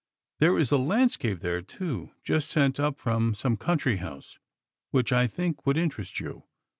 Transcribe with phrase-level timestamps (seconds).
[0.39, 4.39] There is a landscape there, too, just sent up from some country house,
[4.89, 6.45] which I think would interest you."